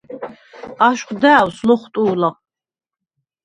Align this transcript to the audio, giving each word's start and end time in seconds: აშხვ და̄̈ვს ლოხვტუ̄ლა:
აშხვ 0.87 1.11
და̄̈ვს 1.21 1.57
ლოხვტუ̄ლა: 1.67 2.29